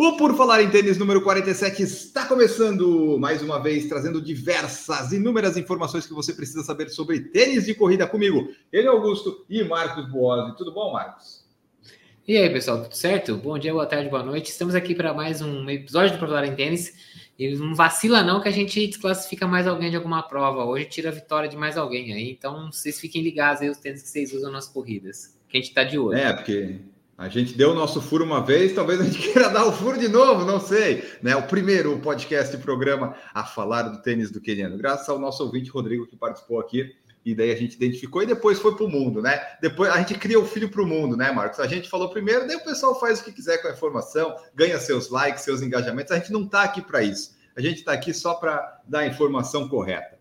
[0.00, 5.56] O Por Falar em Tênis número 47 está começando mais uma vez, trazendo diversas, inúmeras
[5.56, 8.48] informações que você precisa saber sobre tênis de corrida comigo.
[8.72, 10.56] Ele é Augusto e Marcos Boazzi.
[10.56, 11.44] Tudo bom, Marcos?
[12.28, 13.38] E aí, pessoal, tudo certo?
[13.38, 14.52] Bom dia, boa tarde, boa noite.
[14.52, 16.94] Estamos aqui para mais um episódio do Por Falar em Tênis.
[17.36, 20.64] E não vacila não que a gente desclassifica mais alguém de alguma prova.
[20.64, 22.30] Hoje tira a vitória de mais alguém aí.
[22.30, 25.36] Então, vocês fiquem ligados aí os tênis que vocês usam nas corridas.
[25.48, 26.16] Que a gente está de olho.
[26.16, 26.82] É, porque
[27.18, 29.98] a gente deu o nosso furo uma vez, talvez a gente queira dar o furo
[29.98, 31.04] de novo, não sei.
[31.20, 31.34] Né?
[31.34, 34.78] O primeiro podcast e programa a falar do tênis do queniano.
[34.78, 36.94] Graças ao nosso ouvinte Rodrigo que participou aqui.
[37.24, 39.38] E daí a gente identificou e depois foi para o mundo, né?
[39.60, 41.58] Depois a gente cria o filho para o mundo, né, Marcos?
[41.58, 44.78] A gente falou primeiro, daí o pessoal faz o que quiser com a informação, ganha
[44.78, 46.12] seus likes, seus engajamentos.
[46.12, 47.36] A gente não está aqui para isso.
[47.56, 50.16] A gente está aqui só para dar a informação correta.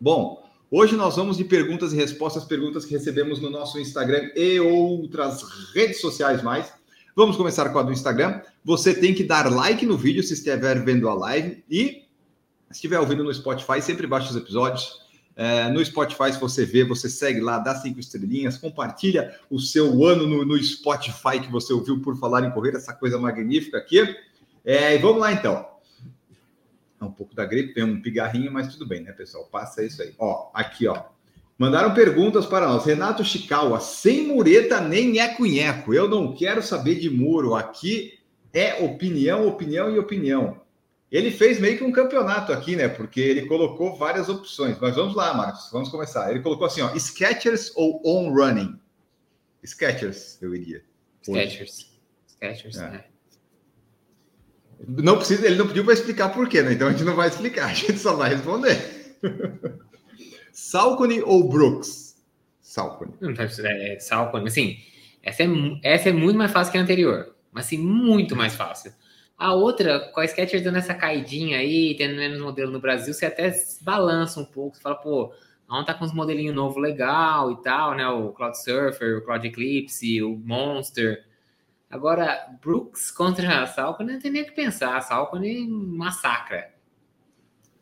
[0.00, 4.60] Bom, Hoje nós vamos de perguntas e respostas, perguntas que recebemos no nosso Instagram e
[4.60, 6.70] outras redes sociais mais.
[7.16, 8.42] Vamos começar com a do Instagram.
[8.62, 12.04] Você tem que dar like no vídeo se estiver vendo a live e
[12.70, 15.08] se estiver ouvindo no Spotify, sempre baixa os episódios.
[15.34, 20.04] É, no Spotify, se você vê, você segue lá, dá cinco estrelinhas, compartilha o seu
[20.04, 24.00] ano no, no Spotify que você ouviu por falar em correr, essa coisa magnífica aqui.
[24.62, 25.77] É, e vamos lá então.
[27.00, 29.46] É um pouco da gripe, tem um pigarrinho, mas tudo bem, né, pessoal?
[29.46, 30.14] Passa isso aí.
[30.18, 31.04] Ó, aqui, ó.
[31.56, 32.84] Mandaram perguntas para nós.
[32.84, 35.92] Renato Chicawa, sem mureta nem é cunheco.
[35.92, 37.54] Eu não quero saber de muro.
[37.54, 38.18] Aqui
[38.52, 40.60] é opinião, opinião e opinião.
[41.10, 42.86] Ele fez meio que um campeonato aqui, né?
[42.86, 44.78] Porque ele colocou várias opções.
[44.78, 46.30] Mas vamos lá, Marcos, vamos começar.
[46.30, 48.78] Ele colocou assim, ó, Skechers ou On Running?
[49.64, 50.84] Skechers, eu iria.
[51.22, 51.90] Skechers.
[52.26, 52.90] Skechers, É.
[52.90, 53.04] né?
[54.86, 56.72] Não precisa, ele não pediu para explicar por quê, né?
[56.72, 58.76] Então a gente não vai explicar, a gente só vai responder.
[60.52, 62.16] Salcone ou Brooks?
[62.60, 63.12] Salcone.
[63.34, 64.78] Tá é, Salcone, assim,
[65.22, 65.46] essa é,
[65.82, 67.34] essa é muito mais fácil que a anterior.
[67.50, 68.92] Mas assim, muito mais fácil.
[69.36, 73.26] A outra, com a Skechers dando essa caidinha aí, tendo menos modelo no Brasil, você
[73.26, 73.52] até
[73.82, 74.76] balança um pouco.
[74.76, 75.32] Você fala, pô,
[75.68, 78.08] não tá com uns modelinhos novos legal e tal, né?
[78.08, 81.24] O Cloud Surfer, o Cloud Eclipse, o Monster.
[81.90, 84.96] Agora, Brooks contra a Salcone, não tem nem o que pensar.
[84.96, 86.70] A Salcone massacra.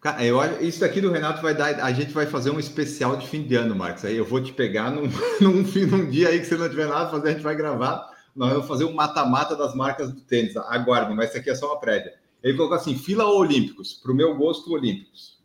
[0.01, 1.81] Cara, eu acho, isso aqui do Renato vai dar.
[1.83, 4.05] A gente vai fazer um especial de fim de ano, Marcos.
[4.05, 5.09] Aí eu vou te pegar num,
[5.41, 8.09] num, num dia aí que você não tiver nada a fazer, a gente vai gravar.
[8.35, 10.57] Nós vamos fazer um mata-mata das marcas do tênis.
[10.57, 12.15] Aguardem, mas isso aqui é só uma prévia.
[12.43, 13.95] Ele colocou assim: fila ou Olímpicos?
[13.95, 15.37] Para o meu gosto, Olímpicos.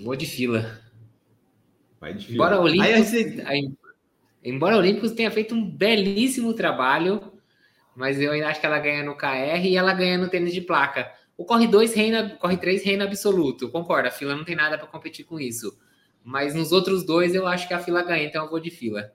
[0.00, 0.80] Vou de fila.
[2.00, 2.32] Vai de.
[2.34, 3.12] Embora Olímpicos,
[3.44, 3.70] aí-
[4.44, 7.32] embora o Olímpicos tenha feito um belíssimo trabalho,
[7.94, 10.60] mas eu ainda acho que ela ganha no KR e ela ganha no tênis de
[10.60, 11.10] placa.
[11.36, 14.86] O Corre 2 reina, Corre 3 reina absoluto, concordo, a fila não tem nada para
[14.86, 15.78] competir com isso.
[16.24, 19.12] Mas nos outros dois eu acho que a fila ganha, então eu vou de fila.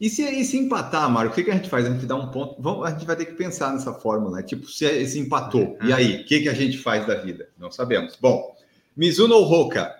[0.00, 1.84] E se, e se empatar, Marco, o que, que a gente faz?
[1.84, 2.60] A gente dá um ponto.
[2.60, 4.42] Vamos, a gente vai ter que pensar nessa fórmula, né?
[4.42, 6.22] Tipo, se, se empatou, e aí?
[6.22, 7.50] O que, que a gente faz da vida?
[7.58, 8.16] Não sabemos.
[8.18, 8.56] Bom,
[8.96, 9.94] Mizuno ou Roca?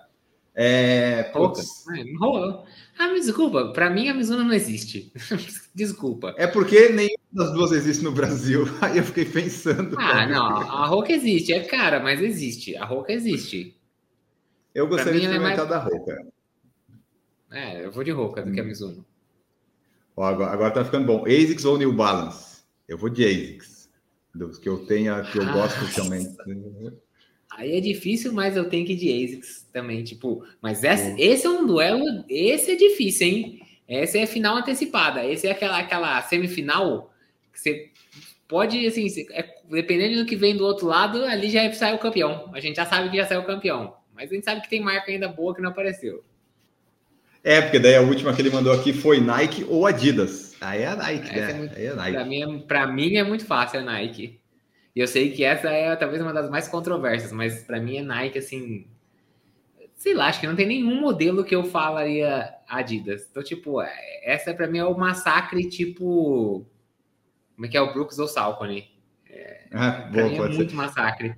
[0.55, 2.65] É, putz, Ah, não rolou.
[2.99, 5.13] Ah, me desculpa, para mim a Mizuno não existe.
[5.75, 6.35] desculpa.
[6.37, 8.65] é porque nenhuma das duas existe no Brasil.
[8.83, 9.97] Aí eu fiquei pensando.
[9.99, 12.77] Ah, não, a Roca existe, é cara, mas existe.
[12.77, 13.77] A Roca existe.
[14.75, 16.27] Eu gostaria de mim, ela é experimentar da Roca.
[17.51, 19.05] É, eu vou de Roca do que a Mizuno.
[20.17, 21.25] Ó, agora, agora tá ficando bom.
[21.27, 22.63] ASICS ou New Balance?
[22.87, 23.89] Eu vou de ASICS.
[24.35, 25.53] Dos que eu tenho, que eu Ah.
[25.53, 26.25] gosto também.
[27.53, 30.45] Aí é difícil, mas eu tenho que ir de ASICS também, tipo.
[30.63, 33.61] Mas esse, esse é um duelo, esse é difícil, hein?
[33.89, 35.25] Essa é a final antecipada.
[35.27, 37.13] Esse é aquela, aquela semifinal
[37.53, 37.91] que você
[38.47, 42.51] pode, assim, é- dependendo do que vem do outro lado, ali já sai o campeão.
[42.55, 43.95] A gente já sabe que já saiu o campeão.
[44.15, 46.23] Mas a gente sabe que tem marca ainda boa que não apareceu.
[47.43, 50.55] É, porque daí a última que ele mandou aqui foi Nike ou Adidas.
[50.61, 51.51] Aí é a Nike, Essa né?
[51.51, 52.13] é muito- é Nike.
[52.13, 54.40] Pra mim, é- pra mim é muito fácil a Nike.
[54.95, 58.03] E eu sei que essa é talvez uma das mais controversas, mas pra mim é
[58.03, 58.87] Nike, assim.
[59.95, 63.27] Sei lá, acho que não tem nenhum modelo que eu falaria Adidas.
[63.31, 66.65] Então, tipo, é- essa pra mim é o massacre, tipo.
[67.55, 68.91] Como é que é o Brooks ou Salcone?
[69.73, 70.57] Ah, Pra boa, mim é ser.
[70.57, 71.35] muito massacre.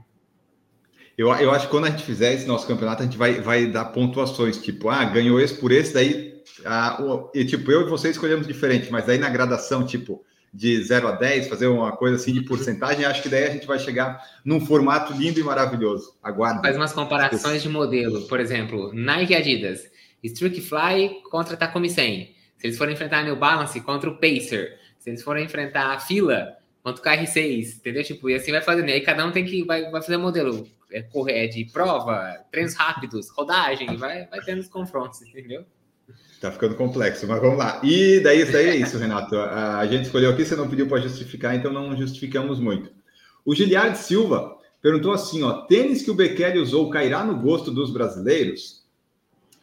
[1.19, 3.67] Eu, eu acho que quando a gente fizer esse nosso campeonato, a gente vai, vai
[3.67, 7.91] dar pontuações, tipo, ah, ganhou esse por esse, daí, ah, o- e, tipo, eu e
[7.91, 12.17] você escolhemos diferente, mas aí na gradação, tipo, de 0 a 10, fazer uma coisa
[12.17, 16.15] assim de porcentagem, acho que daí a gente vai chegar num formato lindo e maravilhoso.
[16.23, 16.61] Aguarde.
[16.61, 19.91] Faz umas comparações de modelo, por exemplo, Nike Adidas,
[20.23, 22.37] Streak Fly contra Takumi 100.
[22.59, 25.99] Se eles forem enfrentar a New Balance contra o Pacer, se eles forem enfrentar a
[25.99, 28.05] Fila contra o KR6, entendeu?
[28.05, 28.89] Tipo, e assim vai fazendo.
[28.89, 32.75] E aí cada um tem que vai, vai fazer modelo é, correr de prova, treinos
[32.75, 35.65] rápidos, rodagem, vai, vai tendo os confrontos, entendeu?
[36.43, 37.81] Tá ficando complexo, mas vamos lá.
[37.85, 39.39] E daí, daí é isso, Renato.
[39.39, 42.91] A gente escolheu aqui, você não pediu para justificar, então não justificamos muito.
[43.45, 47.93] O Giliard Silva perguntou assim: ó, tênis que o Bekele usou cairá no gosto dos
[47.93, 48.83] brasileiros?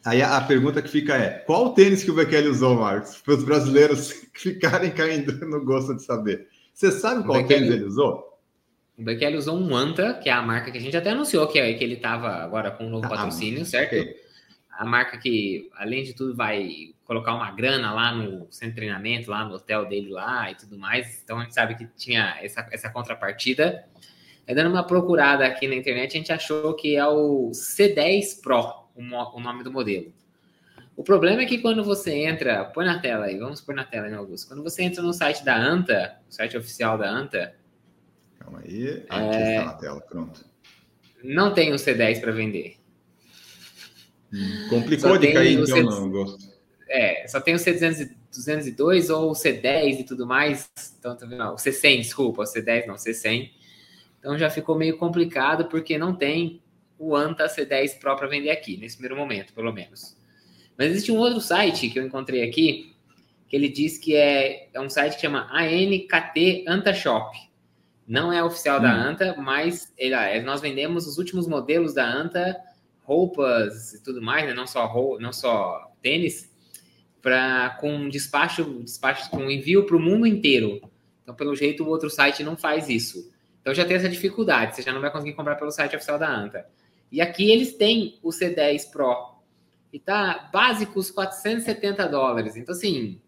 [0.02, 3.18] Aí a, a pergunta que fica é: qual tênis que o Bekele usou, Marcos?
[3.18, 6.48] Para os brasileiros ficarem caindo no gosto de saber.
[6.72, 8.38] Você sabe qual Bekele, tênis ele usou?
[8.96, 11.74] O Bekele usou um Anta, que é a marca que a gente até anunciou que,
[11.74, 13.96] que ele estava agora com um novo ah, patrocínio, certo?
[13.96, 14.29] Okay
[14.80, 19.30] a marca que, além de tudo, vai colocar uma grana lá no centro de treinamento,
[19.30, 21.20] lá no hotel dele lá e tudo mais.
[21.22, 23.84] Então a gente sabe que tinha essa, essa contrapartida.
[24.46, 28.88] É dando uma procurada aqui na internet, a gente achou que é o C10 Pro,
[28.94, 30.14] o, nome do modelo.
[30.96, 34.08] O problema é que quando você entra, põe na tela aí, vamos pôr na tela,
[34.08, 34.48] né, Augusto?
[34.48, 37.54] Quando você entra no site da ANTA, o site oficial da ANTA.
[38.38, 40.42] Calma aí, aqui é, está na tela, pronto.
[41.22, 42.79] Não tem o C10 para vender.
[44.68, 45.82] Complicou de cair, então, C...
[45.82, 46.50] não gosto.
[46.88, 50.70] É, só tem o C202 ou o C10 e tudo mais.
[50.98, 51.42] Então, tá vendo?
[51.44, 53.50] O C100, desculpa, o C10 não, o C100.
[54.18, 56.60] Então já ficou meio complicado porque não tem
[56.98, 60.16] o ANTA C10 Pro para vender aqui, nesse primeiro momento, pelo menos.
[60.76, 62.94] Mas existe um outro site que eu encontrei aqui,
[63.48, 67.36] que ele diz que é, é um site que chama ANKT Anta Shop.
[68.06, 68.82] Não é oficial hum.
[68.82, 72.56] da ANTA, mas ele, é, nós vendemos os últimos modelos da ANTA
[73.02, 74.54] roupas e tudo mais, né?
[74.54, 76.50] não só roupa, não só tênis,
[77.20, 80.80] para com despacho, despacho com envio para o mundo inteiro.
[81.22, 83.30] Então, pelo jeito, o outro site não faz isso.
[83.60, 86.28] Então já tem essa dificuldade, você já não vai conseguir comprar pelo site oficial da
[86.28, 86.66] Anta.
[87.12, 89.34] E aqui eles têm o C10 Pro.
[89.92, 92.56] E tá básicos 470 dólares.
[92.56, 93.20] Então, assim.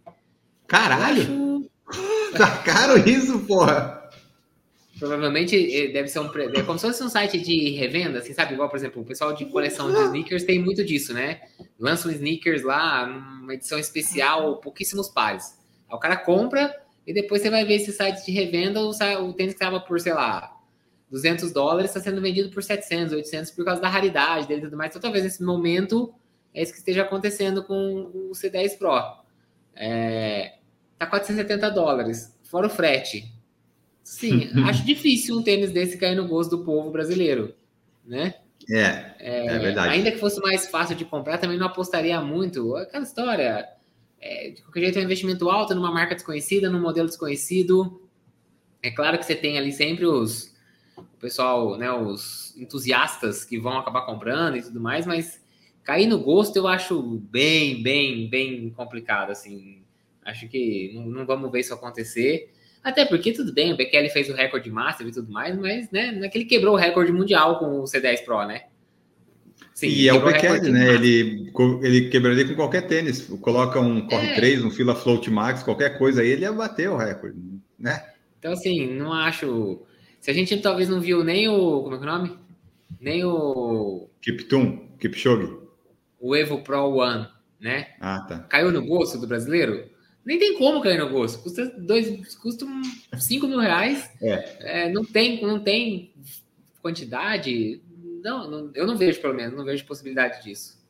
[0.66, 1.68] Caralho!
[1.86, 2.38] Acho...
[2.38, 4.01] tá caro isso, porra!
[5.02, 6.30] Provavelmente eh, deve ser um.
[6.54, 8.54] É como se fosse um site de revenda, assim, sabe?
[8.54, 11.40] Igual, por exemplo, o pessoal de coleção de sneakers tem muito disso, né?
[11.76, 13.04] Lança um sneakers lá,
[13.42, 15.58] uma edição especial, pouquíssimos pares.
[15.88, 16.72] Aí o cara compra
[17.04, 19.98] e depois você vai ver esse site de revenda, o, o tênis que estava por,
[19.98, 20.56] sei lá,
[21.10, 24.76] 200 dólares está sendo vendido por 700, 800 por causa da raridade dele e tudo
[24.76, 24.90] mais.
[24.90, 26.14] Então, talvez nesse momento
[26.54, 28.92] é isso que esteja acontecendo com o C10 Pro.
[29.74, 30.58] É,
[30.96, 33.31] tá 470 dólares, fora o frete.
[34.12, 37.54] Sim, acho difícil um tênis desse cair no gosto do povo brasileiro,
[38.04, 38.34] né?
[38.68, 39.88] É, é, é, verdade.
[39.88, 42.76] Ainda que fosse mais fácil de comprar, também não apostaria muito.
[42.76, 43.66] Aquela história,
[44.20, 48.02] é, de qualquer jeito é um investimento alto numa marca desconhecida, num modelo desconhecido.
[48.82, 50.52] É claro que você tem ali sempre os
[50.98, 55.40] o pessoal, né, os entusiastas que vão acabar comprando e tudo mais, mas
[55.82, 59.82] cair no gosto eu acho bem, bem, bem complicado, assim.
[60.22, 62.52] Acho que não, não vamos ver isso acontecer.
[62.82, 66.10] Até porque, tudo bem, o Bekele fez o recorde master e tudo mais, mas né,
[66.12, 68.62] não é que ele quebrou o recorde mundial com o C10 Pro, né?
[69.74, 70.94] Sim, e é o Bekele, né?
[70.94, 71.52] Ele,
[71.82, 73.22] ele quebraria com qualquer tênis.
[73.40, 74.34] Coloca um Corre é.
[74.34, 77.38] 3, um Fila Float Max, qualquer coisa aí, ele ia bater o recorde,
[77.78, 78.04] né?
[78.38, 79.82] Então, assim, não acho.
[80.20, 81.82] Se a gente talvez não viu nem o.
[81.82, 82.38] Como é que é o nome?
[83.00, 84.08] Nem o.
[84.20, 85.56] Kiptum, Kipchoge.
[86.20, 87.26] O Evo Pro One,
[87.60, 87.88] né?
[88.00, 88.40] Ah, tá.
[88.40, 89.88] Caiu no bolso do brasileiro?
[90.24, 91.42] Nem tem como cair no gosto.
[91.42, 92.66] Custa dois, custa
[93.18, 94.08] 5 mil reais.
[94.20, 94.84] É.
[94.84, 96.12] É, não tem, não tem
[96.80, 97.80] quantidade.
[98.22, 100.80] Não, não, eu não vejo, pelo menos, não vejo possibilidade disso.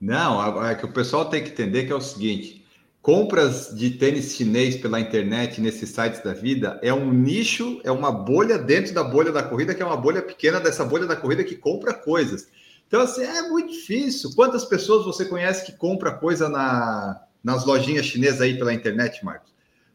[0.00, 2.64] Não, é que o pessoal tem que entender que é o seguinte:
[3.00, 8.12] compras de tênis chinês pela internet nesses sites da vida é um nicho, é uma
[8.12, 11.42] bolha dentro da bolha da corrida, que é uma bolha pequena dessa bolha da corrida
[11.42, 12.48] que compra coisas.
[12.86, 14.30] Então, assim, é muito difícil.
[14.34, 19.52] Quantas pessoas você conhece que compra coisa na, nas lojinhas chinesas aí pela internet, Marcos?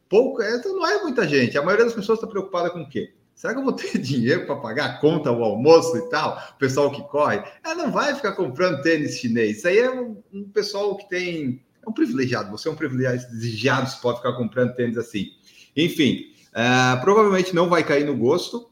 [0.09, 1.57] Pouco, é, então não é muita gente.
[1.57, 3.13] A maioria das pessoas está preocupada com o quê?
[3.33, 6.37] Será que eu vou ter dinheiro para pagar a conta, o almoço e tal?
[6.55, 9.57] O pessoal que corre, ela não vai ficar comprando tênis chinês.
[9.57, 11.63] Isso aí é um, um pessoal que tem.
[11.85, 12.51] É um privilegiado.
[12.51, 15.31] Você é um privilegiado, você pode ficar comprando tênis assim.
[15.75, 18.69] Enfim, uh, provavelmente não vai cair no gosto,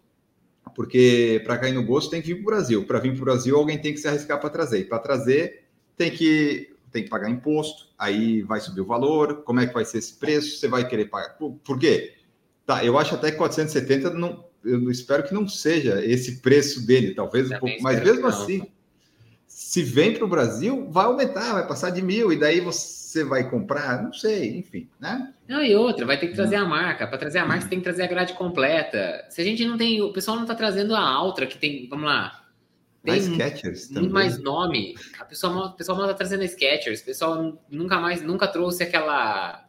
[0.76, 2.86] porque para cair no gosto tem que vir para o Brasil.
[2.86, 4.88] Para vir para o Brasil, alguém tem que se arriscar para trazer.
[4.88, 5.66] Para trazer,
[5.98, 9.86] tem que tem que pagar imposto, aí vai subir o valor, como é que vai
[9.86, 11.30] ser esse preço, você vai querer pagar.
[11.38, 12.16] Por, por quê?
[12.66, 17.16] Tá, eu acho até que 470 não, eu espero que não seja esse preço dele,
[17.16, 18.62] talvez um pouco, mas mesmo assim,
[19.48, 23.50] se vem para o Brasil, vai aumentar, vai passar de mil, e daí você vai
[23.50, 25.34] comprar, não sei, enfim, né?
[25.48, 27.06] Não, e outra, vai ter que trazer a marca.
[27.06, 29.26] Para trazer a marca, você tem que trazer a grade completa.
[29.30, 32.06] Se a gente não tem, o pessoal não está trazendo a Altra, que tem, vamos
[32.06, 32.41] lá,
[33.04, 34.10] tem mais Skechers muito também.
[34.12, 34.96] mais nome.
[35.20, 39.68] A pessoa, o pessoal mal tá trazendo Skechers, o pessoal nunca mais, nunca trouxe aquela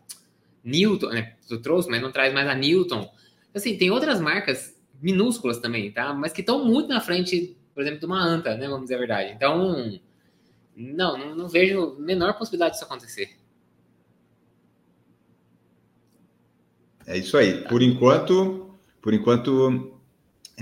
[0.63, 1.35] Newton, né?
[1.49, 3.11] Tu trouxe, mas não traz mais a Newton.
[3.55, 6.13] Assim, tem outras marcas minúsculas também, tá?
[6.13, 8.69] Mas que estão muito na frente, por exemplo, de uma Anta, né?
[8.69, 9.33] Vamos dizer a verdade.
[9.33, 9.99] Então,
[10.77, 13.37] não, não, não vejo menor possibilidade disso acontecer.
[17.07, 17.63] É isso aí.
[17.63, 17.69] Tá.
[17.69, 19.92] Por enquanto, por enquanto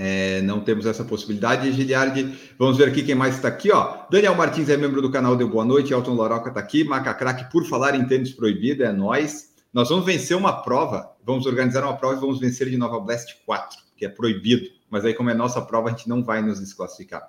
[0.03, 1.71] é, não temos essa possibilidade.
[1.73, 3.71] Giliardi, vamos ver aqui quem mais está aqui.
[3.71, 3.99] Ó.
[4.11, 5.93] Daniel Martins é membro do canal Deu Boa Noite.
[5.93, 6.83] Elton Loroca está aqui.
[6.83, 9.51] Macacraque, por falar em tênis proibido, é nós.
[9.75, 11.13] Nós vamos vencer uma prova.
[11.23, 14.67] Vamos organizar uma prova e vamos vencer de Nova Blast 4, que é proibido.
[14.89, 17.29] Mas aí, como é nossa prova, a gente não vai nos desclassificar.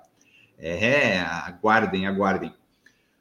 [0.58, 2.54] É, aguardem, aguardem.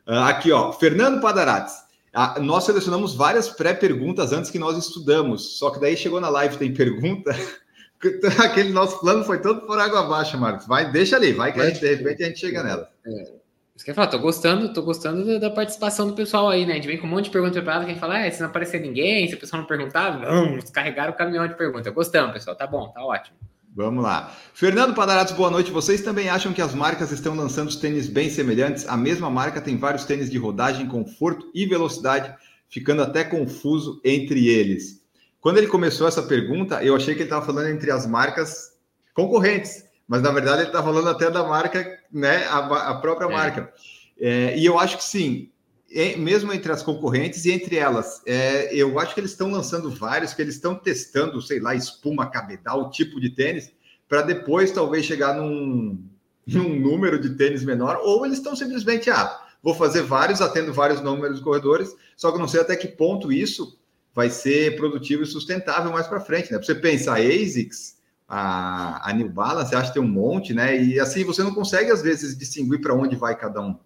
[0.08, 1.76] Uh, aqui, ó, Fernando Padarates.
[2.14, 6.58] Ah, nós selecionamos várias pré-perguntas antes que nós estudamos, só que daí chegou na live,
[6.58, 7.36] tem pergunta.
[8.44, 10.68] Aquele nosso plano foi todo por água abaixo, Marcos.
[10.68, 12.90] Vai, deixa ali, vai que vai, de repente a gente chega nela.
[13.06, 13.42] É.
[13.76, 16.74] Isso que eu falar, tô gostando, tô gostando da, participação do pessoal aí, né?
[16.74, 18.40] A gente vem com um monte de perguntas preparadas, que a gente fala, ah, se
[18.40, 21.92] não aparecer ninguém, se o pessoal não perguntar, vamos carregar o caminhão de perguntas.
[21.92, 23.38] Gostamos, pessoal, tá bom, tá ótimo.
[23.74, 24.36] Vamos lá.
[24.54, 25.72] Fernando Padaratos, boa noite.
[25.72, 28.88] Vocês também acham que as marcas estão lançando os tênis bem semelhantes?
[28.88, 32.36] A mesma marca tem vários tênis de rodagem, conforto e velocidade,
[32.70, 35.01] ficando até confuso entre eles.
[35.42, 38.78] Quando ele começou essa pergunta, eu achei que ele estava falando entre as marcas
[39.12, 42.46] concorrentes, mas na verdade ele está falando até da marca, né?
[42.46, 43.32] A, a própria é.
[43.32, 43.74] marca.
[44.20, 45.50] É, e eu acho que sim,
[45.92, 48.22] é, mesmo entre as concorrentes e entre elas.
[48.28, 52.30] É, eu acho que eles estão lançando vários, que eles estão testando, sei lá, espuma
[52.30, 53.72] cabedal, tipo de tênis,
[54.08, 56.00] para depois talvez chegar num,
[56.46, 61.02] num número de tênis menor, ou eles estão simplesmente, ah, vou fazer vários, atendo vários
[61.02, 63.81] números de corredores, só que não sei até que ponto isso
[64.14, 66.58] vai ser produtivo e sustentável mais para frente, né?
[66.58, 70.82] Você pensa, a ASICS, a, a New Balance, acha que tem um monte, né?
[70.82, 73.78] E assim você não consegue, às vezes, distinguir para onde vai cada um.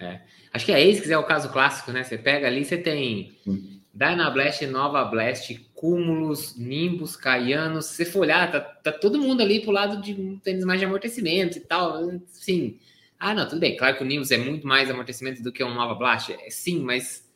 [0.00, 0.20] É.
[0.52, 2.02] Acho que a ASICS é o caso clássico, né?
[2.02, 3.36] Você pega ali, você tem
[3.94, 7.86] Dynablast, Nova Blast, Cúmulos, Nimbus, Caianos.
[7.86, 10.78] Se você for olhar, tá, tá todo mundo ali pro lado de um tênis mais
[10.78, 12.10] de amortecimento e tal.
[12.26, 12.78] Sim.
[13.18, 13.76] Ah, não, tudo bem.
[13.76, 16.32] Claro que o Nimbus é muito mais amortecimento do que um Nova Blast.
[16.32, 17.27] É, sim, mas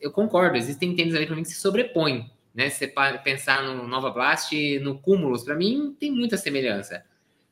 [0.00, 0.56] eu concordo.
[0.56, 2.30] Existem tênis ali para mim que se sobrepõem.
[2.54, 2.68] Né?
[2.70, 7.04] Se você pensar no Nova Blast no Cúmulos, para mim tem muita semelhança.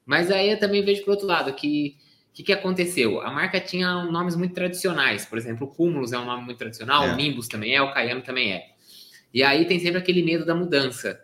[0.05, 1.97] Mas aí eu também vejo pro outro lado que
[2.39, 3.21] que, que aconteceu?
[3.21, 7.03] A marca tinha nomes muito tradicionais, por exemplo, o Cúmulos é um nome muito tradicional,
[7.03, 7.13] é.
[7.13, 8.65] o Nimbus também é, o Cayano também é.
[9.35, 11.21] E aí tem sempre aquele medo da mudança.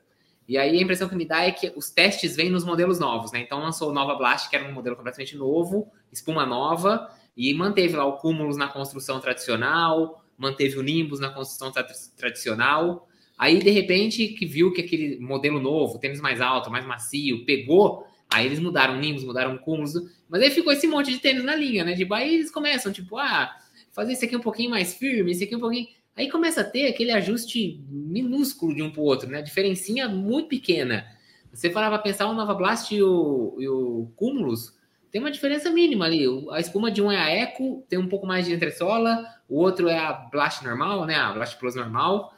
[0.49, 3.31] E aí a impressão que me dá é que os testes vêm nos modelos novos,
[3.31, 3.39] né?
[3.39, 7.95] Então lançou o Nova Blast, que era um modelo completamente novo, espuma nova, e manteve
[7.95, 11.87] lá o Cúmulos na construção tradicional, manteve o Nimbus na construção tra
[12.17, 13.09] tradicional.
[13.37, 18.07] Aí, de repente, que viu que aquele modelo novo, tênis mais alto, mais macio, pegou,
[18.35, 19.93] Aí eles mudaram Nimbus, mudaram Cúmulos,
[20.29, 21.95] mas aí ficou esse monte de tênis na linha, né?
[21.95, 23.55] Tipo, aí eles começam, tipo, ah,
[23.93, 25.87] fazer esse aqui um pouquinho mais firme, esse aqui um pouquinho.
[26.17, 29.39] Aí começa a ter aquele ajuste minúsculo de um para o outro, né?
[29.39, 31.07] A diferencinha muito pequena.
[31.53, 34.74] Você para pensar o Nova Blast e o, e o Cúmulos,
[35.15, 36.25] tem uma diferença mínima ali.
[36.51, 39.87] A espuma de um é a Eco, tem um pouco mais de entressola, o outro
[39.87, 41.15] é a Blast normal, né?
[41.15, 42.35] A Blast Plus normal.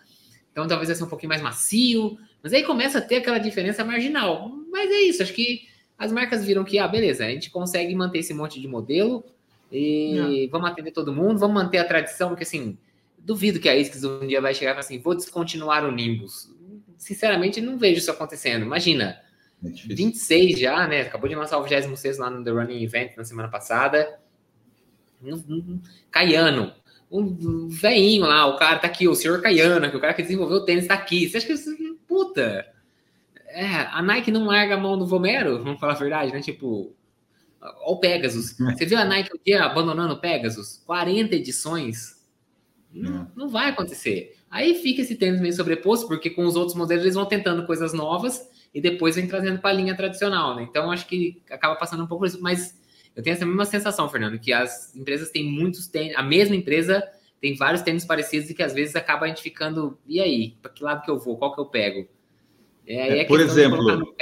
[0.53, 2.19] Então talvez vai ser um pouquinho mais macio.
[2.43, 4.51] Mas aí começa a ter aquela diferença marginal.
[4.71, 5.67] Mas é isso, acho que
[5.97, 9.25] as marcas viram que, ah, beleza, a gente consegue manter esse monte de modelo
[9.73, 10.51] e Não.
[10.51, 12.77] vamos atender todo mundo, vamos manter a tradição, porque assim,
[13.19, 16.55] duvido que a ISKS um dia vai chegar e falar assim, vou descontinuar o Nimbus.
[16.99, 18.67] Sinceramente, não vejo isso acontecendo.
[18.67, 19.19] Imagina,
[19.67, 21.03] é 26 já, né?
[21.03, 24.19] Acabou de lançar o 26 lá no The Running Event na semana passada.
[26.11, 26.73] Caiano,
[27.11, 30.59] um veinho lá, o cara tá aqui, o senhor Caiano, que o cara que desenvolveu
[30.59, 31.29] o tênis tá aqui.
[31.29, 31.55] Você acha que,
[32.07, 32.67] puta,
[33.49, 36.41] é, a Nike não larga a mão do Vomero, vamos falar a verdade, né?
[36.41, 36.95] Tipo,
[37.87, 38.57] o Pegasus.
[38.77, 40.83] Você viu a Nike o dia abandonando o Pegasus?
[40.87, 42.17] 40 edições?
[42.93, 43.27] Não, é.
[43.35, 44.37] não vai acontecer.
[44.51, 47.93] Aí fica esse tênis meio sobreposto, porque com os outros modelos eles vão tentando coisas
[47.93, 50.63] novas e depois vem trazendo para a linha tradicional, né?
[50.69, 52.79] Então acho que acaba passando um pouco isso, mas
[53.17, 57.03] eu tenho essa mesma sensação, Fernando, que as empresas têm muitos tênis, a mesma empresa
[57.41, 60.71] tem vários tênis parecidos e que às vezes acaba a gente ficando, e aí, para
[60.71, 62.07] que lado que eu vou, qual que eu pego?
[62.87, 64.15] É, é, por exemplo,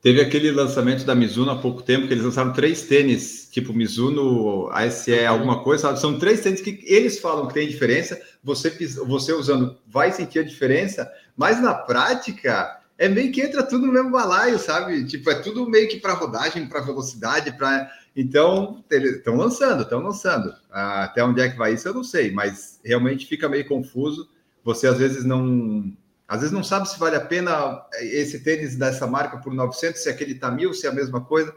[0.00, 4.68] teve aquele lançamento da Mizuno há pouco tempo que eles lançaram três tênis, tipo Mizuno
[4.70, 5.28] ASE, uhum.
[5.28, 5.98] alguma coisa, sabe?
[5.98, 8.22] São três tênis que eles falam que tem diferença.
[8.44, 8.70] Você,
[9.04, 13.92] você usando vai sentir a diferença, mas na prática é meio que entra tudo no
[13.92, 15.04] mesmo balaio, sabe?
[15.04, 20.54] Tipo, é tudo meio que para rodagem, para velocidade, para então estão lançando, estão lançando.
[20.70, 24.28] Ah, até onde é que vai isso eu não sei, mas realmente fica meio confuso.
[24.62, 25.92] Você às vezes não,
[26.28, 30.08] às vezes não sabe se vale a pena esse tênis dessa marca por 900, se
[30.08, 31.52] aquele tá mil, se é a mesma coisa.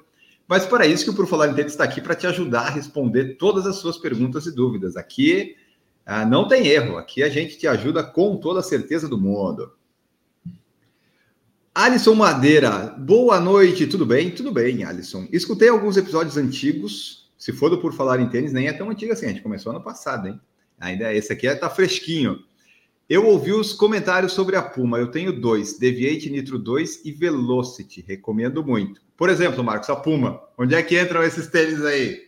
[0.48, 2.70] Mas para isso que o Por Falar em Tênis está aqui para te ajudar a
[2.70, 4.96] responder todas as suas perguntas e dúvidas.
[4.96, 5.56] Aqui
[6.06, 9.74] ah, não tem erro, aqui a gente te ajuda com toda a certeza do mundo.
[11.78, 14.32] Alisson Madeira, boa noite, tudo bem?
[14.32, 15.28] Tudo bem, Alisson.
[15.32, 19.14] Escutei alguns episódios antigos, se for do Por Falar em Tênis, nem é tão antigo
[19.14, 20.42] assim, a gente começou ano passado, hein?
[20.80, 22.40] Ainda esse aqui está fresquinho.
[23.08, 28.04] Eu ouvi os comentários sobre a Puma, eu tenho dois, Deviate Nitro 2 e Velocity,
[28.08, 29.00] recomendo muito.
[29.16, 30.42] Por exemplo, Marcos, a Puma.
[30.58, 32.24] Onde é que entram esses tênis aí?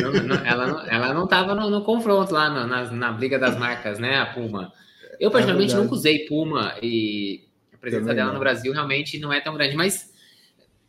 [0.00, 3.36] Não, não, ela, não, ela não estava no, no, confronto lá na, na, na, briga
[3.36, 4.20] das marcas, né?
[4.20, 4.72] A Puma.
[5.18, 7.52] Eu, particularmente, é nunca usei Puma e
[7.84, 8.34] presença Também dela não.
[8.34, 10.12] no Brasil realmente não é tão grande, mas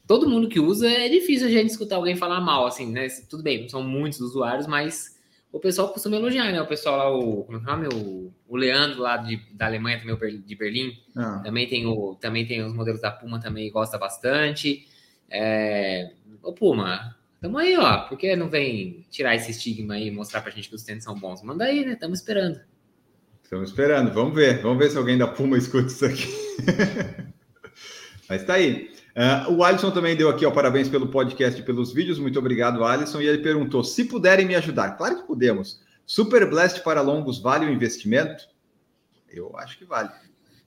[0.08, 3.08] todo mundo que usa é difícil a gente escutar alguém falar mal, assim, né?
[3.30, 5.16] Tudo bem, são muitos usuários, mas
[5.52, 6.62] o pessoal costuma elogiar, né?
[6.62, 8.32] O pessoal lá, o, como é que é o nome?
[8.48, 11.42] O, Leandro lá de, da Alemanha, também de Berlim, ah.
[11.44, 14.88] também, tem o, também tem os modelos da Puma, também gosta bastante.
[15.30, 16.12] É,
[16.42, 18.02] o Puma, tamo aí, ó.
[18.02, 21.04] Por que não vem tirar esse estigma aí e mostrar pra gente que os tênis
[21.04, 21.42] são bons?
[21.42, 21.96] Manda aí, né?
[21.96, 22.60] Tamo esperando.
[23.46, 24.60] Estamos esperando, vamos ver.
[24.64, 26.28] Vamos ver se alguém da Puma escuta isso aqui.
[28.28, 28.90] Mas tá aí.
[29.16, 32.18] Uh, o Alisson também deu aqui, ó, parabéns pelo podcast e pelos vídeos.
[32.18, 33.22] Muito obrigado, Alisson.
[33.22, 34.98] E ele perguntou: se puderem me ajudar.
[34.98, 35.80] Claro que podemos.
[36.08, 38.50] Super Blast para longos vale o investimento?
[39.30, 40.10] Eu acho que vale.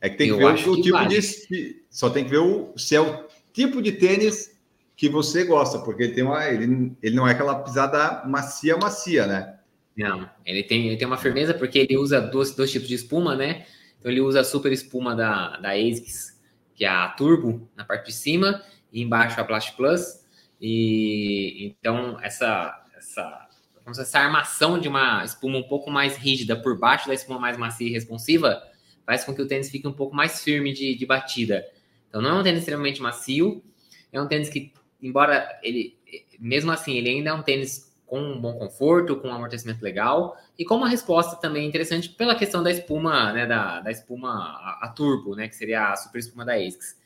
[0.01, 1.21] É que tem que Eu ver o, que tipo vale.
[1.21, 1.83] de.
[1.91, 4.57] Só tem que ver o, se é o tipo de tênis
[4.95, 6.47] que você gosta, porque ele tem uma.
[6.47, 9.58] Ele, ele não é aquela pisada macia, macia, né?
[9.99, 13.35] Não, ele tem, ele tem uma firmeza porque ele usa dois, dois tipos de espuma,
[13.35, 13.67] né?
[13.99, 16.39] Então ele usa a super espuma da, da ASICS
[16.73, 18.63] que é a Turbo na parte de cima
[18.93, 20.25] e embaixo a Blast Plus.
[20.61, 23.49] E então essa essa
[23.89, 27.89] essa armação de uma espuma um pouco mais rígida por baixo da espuma mais macia
[27.89, 28.63] e responsiva
[29.05, 31.67] faz com que o tênis fique um pouco mais firme de, de batida.
[32.09, 33.65] Então não é um tênis extremamente macio,
[34.13, 35.99] é um tênis que, embora ele,
[36.39, 40.37] mesmo assim, ele ainda é um tênis com um bom conforto, com um amortecimento legal
[40.59, 44.87] e com uma resposta também interessante pela questão da espuma, né, da, da espuma a,
[44.87, 46.97] a, turbo, né, que seria a super espuma da ASICS.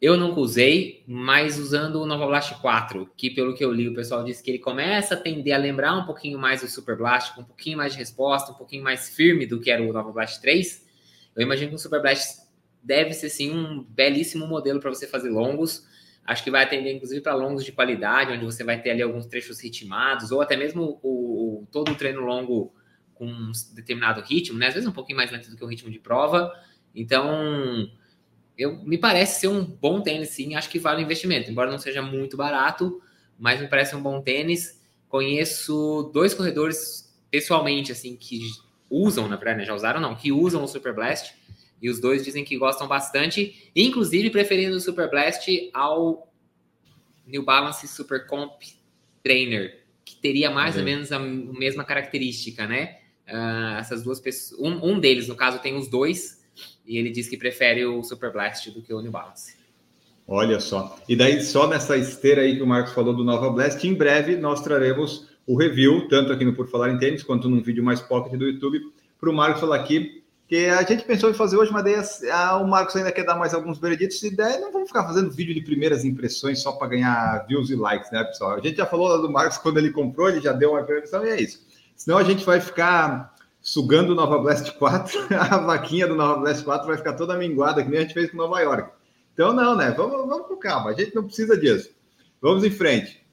[0.00, 3.94] Eu nunca usei, mas usando o Nova Blast 4, que pelo que eu li, o
[3.94, 7.34] pessoal disse que ele começa a tender a lembrar um pouquinho mais o Super Blast,
[7.34, 10.10] com um pouquinho mais de resposta, um pouquinho mais firme do que era o Nova
[10.10, 10.88] Blast 3.
[11.36, 12.40] Eu imagino que o Super Blast
[12.82, 15.86] deve ser sim um belíssimo modelo para você fazer longos
[16.30, 19.26] Acho que vai atender, inclusive, para longos de qualidade, onde você vai ter ali alguns
[19.26, 22.72] trechos ritmados, ou até mesmo o, o todo o treino longo
[23.14, 24.68] com um determinado ritmo, né?
[24.68, 26.52] Às vezes um pouquinho mais lento do que o ritmo de prova.
[26.94, 27.90] Então,
[28.56, 30.54] eu, me parece ser um bom tênis, sim.
[30.54, 33.02] Acho que vale o investimento, embora não seja muito barato,
[33.36, 34.80] mas me parece um bom tênis.
[35.08, 38.40] Conheço dois corredores pessoalmente, assim, que
[38.88, 39.64] usam, na verdade, né?
[39.64, 41.34] já usaram, não, que usam o Super Blast
[41.80, 46.30] e os dois dizem que gostam bastante, inclusive preferindo o Super Blast ao
[47.26, 48.60] New Balance Super Comp
[49.22, 50.80] Trainer, que teria mais uhum.
[50.80, 52.98] ou menos a mesma característica, né?
[53.28, 56.44] Uh, essas duas pessoas, um, um, deles, no caso, tem os dois,
[56.84, 59.54] e ele diz que prefere o Super Blast do que o New Balance.
[60.26, 60.98] Olha só.
[61.08, 64.36] E daí, só nessa esteira aí que o Marcos falou do Nova Blast, em breve
[64.36, 68.00] nós traremos o review, tanto aqui no Por Falar em Tênis, quanto num vídeo mais
[68.00, 68.80] pocket do YouTube,
[69.18, 70.19] para o Marcos falar aqui
[70.50, 73.36] que a gente pensou em fazer hoje, mas daí a, o Marcos ainda quer dar
[73.36, 76.88] mais alguns vereditos, e daí não vamos ficar fazendo vídeo de primeiras impressões só para
[76.88, 78.56] ganhar views e likes, né, pessoal?
[78.56, 81.30] A gente já falou do Marcos quando ele comprou, ele já deu uma impressão e
[81.30, 81.64] é isso.
[81.94, 86.64] Senão a gente vai ficar sugando o Nova Blast 4, a vaquinha do Nova Blast
[86.64, 88.90] 4 vai ficar toda minguada, que nem a gente fez com Nova York.
[89.32, 89.92] Então, não, né?
[89.96, 91.90] Vamos, vamos com calma, a gente não precisa disso.
[92.42, 93.24] Vamos em frente.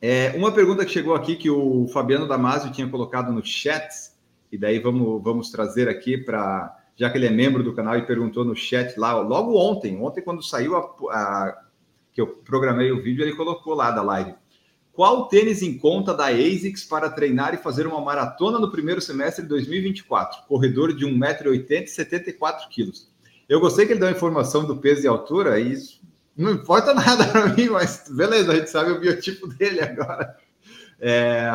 [0.00, 4.14] É, uma pergunta que chegou aqui que o Fabiano Damasio tinha colocado no chat
[4.50, 6.74] e daí vamos, vamos trazer aqui para.
[6.96, 10.22] Já que ele é membro do canal e perguntou no chat lá, logo ontem, ontem,
[10.22, 10.80] quando saiu a,
[11.10, 11.62] a
[12.10, 14.34] que eu programei o vídeo, ele colocou lá da live.
[14.90, 19.42] Qual tênis em conta da ASICS para treinar e fazer uma maratona no primeiro semestre
[19.42, 20.46] de 2024?
[20.48, 23.12] Corredor de 1,80m e 74 quilos.
[23.46, 26.00] Eu gostei que ele deu a informação do peso e altura, e isso
[26.34, 30.34] não importa nada para mim, mas beleza, a gente sabe o biotipo dele agora.
[30.98, 31.46] É,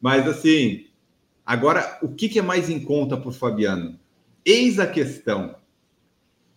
[0.00, 0.85] mas assim,
[1.46, 3.98] Agora, o que, que é mais em conta para o Fabiano?
[4.44, 5.54] Eis a questão.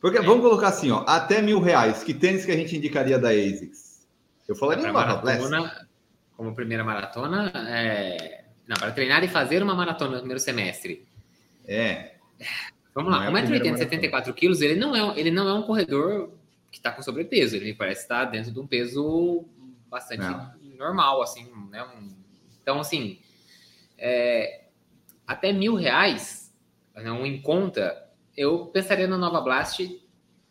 [0.02, 0.22] Porque é.
[0.22, 2.04] vamos colocar assim, ó, até mil reais.
[2.04, 4.08] Que tênis que a gente indicaria da ASICS?
[4.48, 5.88] Eu falaria uma maratona,
[6.36, 8.46] como primeira maratona, é...
[8.68, 11.06] não, para treinar e fazer uma maratona no primeiro semestre.
[11.68, 12.16] É.
[12.96, 16.32] Vamos lá, 1,80m, 74 quilos, ele não é, ele não é um corredor
[16.72, 19.46] que está com sobrepeso, ele parece estar dentro de um peso
[19.88, 20.52] bastante não.
[20.78, 21.86] normal, assim, né?
[22.62, 23.20] Então, assim,
[23.98, 24.62] é,
[25.30, 26.52] até mil reais,
[26.96, 27.96] não em conta,
[28.36, 29.80] eu pensaria na Nova Blast,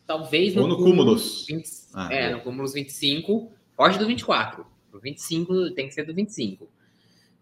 [0.07, 1.45] talvez no, Ou no Cúmulos.
[1.45, 4.65] 20, ah, é, é, no Cúmulos 25, foge do 24.
[4.93, 6.71] O 25 tem que ser do 25.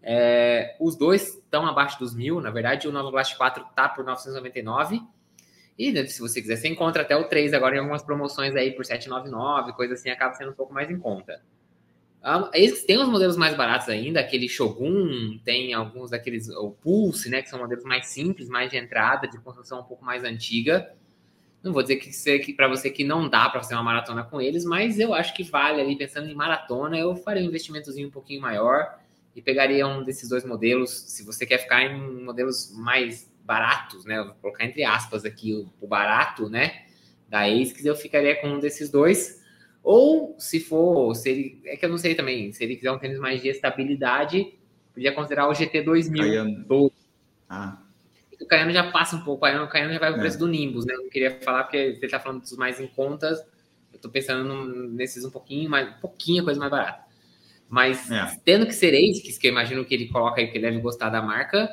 [0.02, 4.04] É, os dois estão abaixo dos mil, na verdade, o Nova Blast 4 tá por
[4.04, 5.00] 999.
[5.78, 8.72] E né, se você quiser, você encontra até o 3 agora em algumas promoções aí
[8.72, 11.40] por 799, coisa assim, acaba sendo um pouco mais em conta.
[12.22, 12.50] Ah,
[12.86, 17.48] tem os modelos mais baratos ainda, aquele Shogun, tem alguns daqueles, o Pulse, né, que
[17.48, 20.92] são modelos mais simples, mais de entrada, de construção um pouco mais antiga.
[21.62, 24.40] Não vou dizer que, que para você que não dá para fazer uma maratona com
[24.40, 28.10] eles, mas eu acho que vale ali, pensando em maratona, eu faria um investimentozinho um
[28.10, 28.98] pouquinho maior
[29.34, 34.22] e pegaria um desses dois modelos, se você quer ficar em modelos mais baratos, né,
[34.22, 36.82] vou colocar entre aspas aqui o, o barato, né,
[37.28, 39.37] da ASICS, eu ficaria com um desses dois,
[39.90, 42.98] ou se for, se ele, é que eu não sei também, se ele quiser um
[42.98, 44.52] tênis mais de estabilidade,
[44.92, 46.22] podia considerar o GT 2000.
[46.22, 46.92] Caiano.
[47.48, 47.78] Ah.
[48.38, 50.20] O Caiano já passa um pouco, o Caiano já vai pro é.
[50.20, 50.92] preço do Nimbus, né?
[50.92, 53.42] Eu não queria falar porque você tá falando dos mais em contas,
[53.90, 57.04] eu tô pensando nesses um pouquinho mais, um pouquinho coisa mais barata.
[57.66, 58.38] Mas é.
[58.44, 61.08] tendo que ser ASICS, que eu imagino que ele coloca aí que ele deve gostar
[61.08, 61.66] da marca,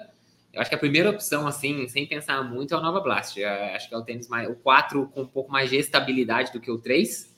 [0.54, 3.38] eu acho que a primeira opção, assim, sem pensar muito, é o Nova Blast.
[3.38, 4.49] Eu acho que é o tênis mais.
[4.49, 7.35] O 4 com um pouco mais de estabilidade do que o 3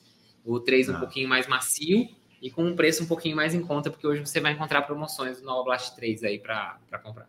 [0.48, 1.00] o 3 um ah.
[1.00, 2.08] pouquinho mais macio
[2.42, 5.42] e com um preço um pouquinho mais em conta, porque hoje você vai encontrar promoções
[5.42, 7.28] do Nova Blast 3 aí para comprar.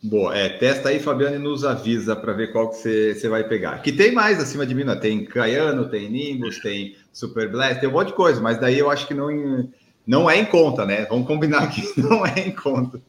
[0.00, 3.42] Boa, é, testa aí, Fabiano, e nos avisa para ver qual que você, você vai
[3.48, 3.82] pegar.
[3.82, 4.94] Que tem mais acima de mim, né?
[4.94, 8.88] tem Caiano, tem Nimbus, tem Super Blast, tem um monte de coisa, mas daí eu
[8.88, 9.28] acho que não,
[10.06, 11.04] não é em conta, né?
[11.06, 13.02] Vamos combinar que não é em conta.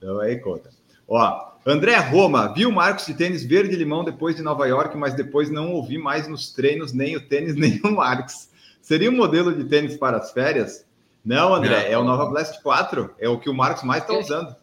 [0.00, 0.70] Não é em conta.
[1.08, 5.12] Ó, André Roma, viu o Marcos de tênis verde limão depois de Nova York, mas
[5.12, 8.48] depois não ouvi mais nos treinos nem o tênis nem o Marcos.
[8.80, 10.86] Seria um modelo de tênis para as férias?
[11.22, 11.92] Não, André, não.
[11.92, 14.56] é o Nova Blast 4, é o que o Marcos mais está usando.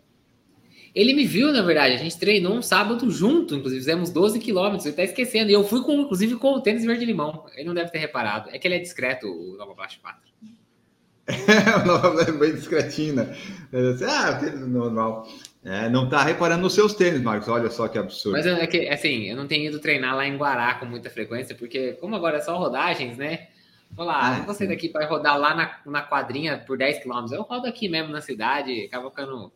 [0.96, 4.86] Ele me viu, na verdade, a gente treinou um sábado junto, inclusive fizemos 12 quilômetros,
[4.86, 5.52] ele está esquecendo.
[5.52, 7.46] E eu fui, com, inclusive, com o tênis verde limão.
[7.54, 8.50] Ele não deve ter reparado.
[8.50, 10.22] É que ele é discreto, o Nova Blast 4.
[11.28, 13.38] É, o Nova Blast é bem discretinho, né?
[14.08, 15.28] Ah, tênis normal.
[15.66, 17.48] É, não tá reparando nos seus tênis, Marcos.
[17.48, 18.38] Olha só que absurdo.
[18.38, 21.56] Mas é que, assim, eu não tenho ido treinar lá em Guará com muita frequência,
[21.56, 23.48] porque como agora é só rodagens, né?
[23.90, 27.04] Vou lá, ah, não vou sair daqui para rodar lá na, na quadrinha por 10
[27.04, 27.26] km.
[27.32, 29.52] Eu rodo aqui mesmo na cidade, acaba ficando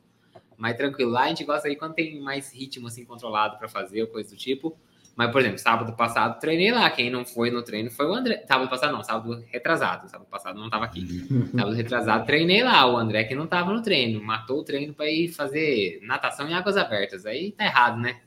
[0.58, 1.12] mais tranquilo.
[1.12, 4.32] Lá a gente gosta aí quando tem mais ritmo assim controlado para fazer ou coisa
[4.32, 4.76] do tipo.
[5.16, 6.90] Mas, por exemplo, sábado passado treinei lá.
[6.90, 8.44] Quem não foi no treino foi o André.
[8.48, 10.10] Sábado passado não, sábado retrasado.
[10.10, 11.28] Sábado passado não estava aqui.
[11.56, 12.86] sábado retrasado treinei lá.
[12.92, 14.24] O André que não estava no treino.
[14.24, 17.26] Matou o treino para ir fazer natação em águas abertas.
[17.26, 18.18] Aí tá errado, né?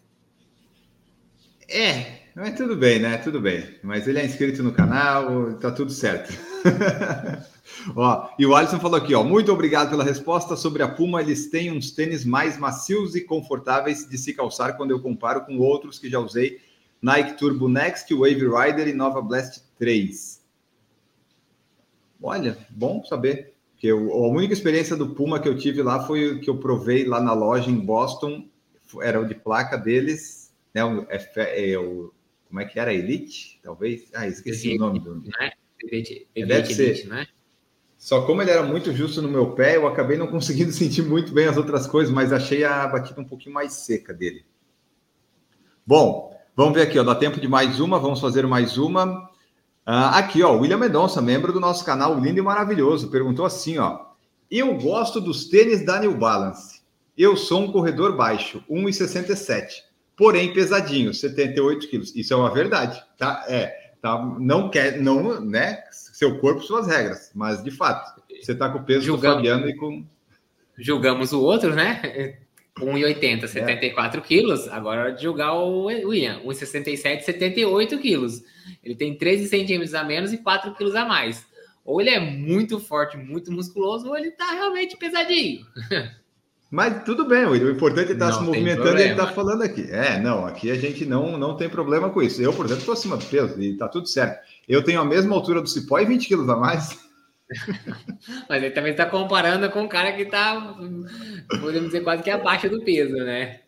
[1.68, 3.18] É, mas tudo bem, né?
[3.18, 3.64] Tudo bem.
[3.82, 6.32] Mas ele é inscrito no canal, tá tudo certo.
[7.94, 9.22] ó, e o Alisson falou aqui, ó.
[9.22, 11.20] Muito obrigado pela resposta sobre a Puma.
[11.20, 15.58] Eles têm uns tênis mais macios e confortáveis de se calçar quando eu comparo com
[15.58, 16.58] outros que já usei
[17.02, 20.40] Nike Turbo Next, Wave Rider e Nova Blast 3.
[22.22, 23.52] Olha, bom saber.
[23.76, 26.56] Que eu, a única experiência do Puma que eu tive lá foi o que eu
[26.56, 28.48] provei lá na loja em Boston.
[29.00, 30.84] Era o de placa deles, né?
[30.84, 32.14] O, é, é, o,
[32.48, 32.94] como é que era?
[32.94, 33.58] Elite?
[33.60, 34.08] Talvez?
[34.14, 35.16] Ah, esqueci Elite, o nome do.
[35.16, 35.52] Né?
[35.82, 36.90] Elite, Elite, Deve ser.
[36.90, 37.26] Elite, né?
[37.98, 41.32] Só como ele era muito justo no meu pé, eu acabei não conseguindo sentir muito
[41.32, 44.44] bem as outras coisas, mas achei a batida um pouquinho mais seca dele.
[45.84, 49.30] Bom, Vamos ver aqui, ó, dá tempo de mais uma, vamos fazer mais uma.
[49.86, 54.00] Uh, aqui, ó, William Mendonça, membro do nosso canal Lindo e Maravilhoso, perguntou assim, ó.
[54.50, 56.82] Eu gosto dos tênis da New Balance.
[57.16, 59.82] Eu sou um corredor baixo, 1,67,
[60.14, 62.14] porém pesadinho, 78 quilos.
[62.14, 63.44] Isso é uma verdade, tá?
[63.48, 64.22] É, tá?
[64.38, 65.82] Não quer, não, né?
[65.90, 69.38] Seu corpo, suas regras, mas de fato, você tá com o peso Julgamos.
[69.38, 70.04] do Fabiano e com.
[70.76, 72.36] Julgamos o outro, né?
[72.78, 74.24] 1,80, 74 é.
[74.24, 74.68] quilos.
[74.68, 76.40] Agora é hora de julgar o William.
[76.44, 78.42] 1,67, 78 quilos.
[78.82, 81.46] Ele tem 13 centímetros a menos e 4 quilos a mais.
[81.84, 85.66] Ou ele é muito forte, muito musculoso, ou ele tá realmente pesadinho.
[86.70, 87.44] Mas tudo bem.
[87.44, 89.86] O importante é estar tá se movimentando e ele tá falando aqui.
[89.90, 92.40] É, não, aqui a gente não, não tem problema com isso.
[92.40, 94.40] Eu, por exemplo, estou acima do peso e tá tudo certo.
[94.66, 96.98] Eu tenho a mesma altura do Cipó e 20 quilos a mais.
[98.48, 100.76] Mas ele também está comparando com um cara que está,
[101.60, 103.60] podemos dizer, quase que abaixo do peso, né?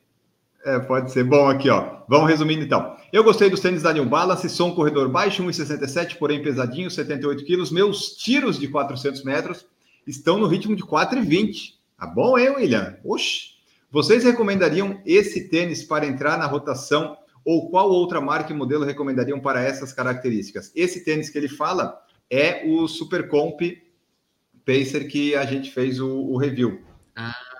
[0.64, 1.24] É, pode ser.
[1.24, 1.98] Bom, aqui, ó.
[2.08, 2.96] Vamos resumindo então.
[3.12, 7.44] Eu gostei dos tênis da New Balance, sou um corredor baixo, 1,67, porém pesadinho, 78
[7.44, 7.70] quilos.
[7.70, 9.66] Meus tiros de 400 metros
[10.06, 11.74] estão no ritmo de 4,20.
[11.98, 12.96] Tá bom, hein, William?
[13.04, 13.54] Oxi.
[13.90, 19.38] Vocês recomendariam esse tênis para entrar na rotação ou qual outra marca e modelo recomendariam
[19.38, 20.72] para essas características?
[20.74, 22.00] Esse tênis que ele fala
[22.34, 23.60] é o Super Comp
[24.64, 26.82] Pacer que a gente fez o, o review.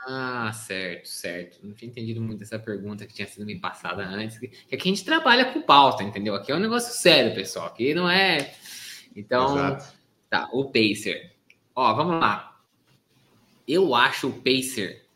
[0.07, 1.59] Ah, certo, certo.
[1.63, 4.39] Não tinha entendido muito essa pergunta que tinha sido me passada antes.
[4.39, 6.35] Que aqui a gente trabalha com pauta, entendeu?
[6.35, 7.67] Aqui é um negócio sério, pessoal.
[7.67, 8.55] Aqui não é.
[9.15, 9.95] Então, Exato.
[10.29, 11.33] tá, o Pacer.
[11.75, 12.59] Ó, vamos lá.
[13.67, 15.07] Eu acho o Pacer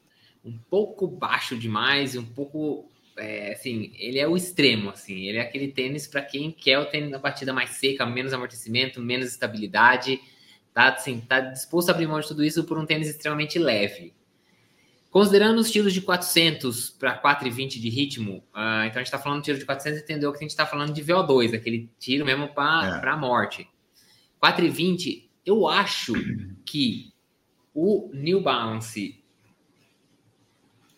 [0.45, 2.91] um pouco baixo demais e um pouco.
[3.19, 5.27] É, assim, ele é o extremo, assim.
[5.27, 9.01] Ele é aquele tênis para quem quer o tênis na batida mais seca, menos amortecimento,
[9.01, 10.21] menos estabilidade.
[10.73, 14.15] Tá, assim, tá disposto a abrir mão de tudo isso por um tênis extremamente leve.
[15.11, 19.39] Considerando os tiros de 400 para 420 de ritmo, uh, então a gente está falando
[19.39, 22.49] de tiro de 400, entendeu que a gente está falando de VO2, aquele tiro mesmo
[22.49, 23.09] para é.
[23.09, 23.67] a morte.
[24.39, 26.13] 420, eu acho
[26.65, 27.11] que
[27.75, 29.19] o New Balance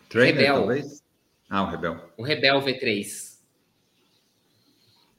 [0.09, 1.00] Trainer, Rebel, talvez?
[1.53, 1.99] Ah, o Rebel.
[2.15, 3.31] O Rebel V3.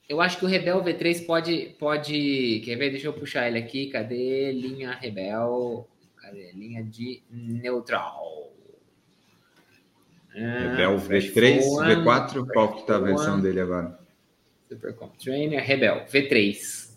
[0.09, 2.63] Eu acho que o Rebel V3 pode, pode.
[2.65, 2.91] Quer ver?
[2.91, 3.89] Deixa eu puxar ele aqui.
[3.89, 5.87] Cadê linha Rebel?
[6.17, 8.51] Cadê linha de neutral?
[10.31, 13.99] Rebel V3, V4, qual que tá a versão dele agora?
[14.67, 16.91] Supercomp Trainer, Rebel, V3.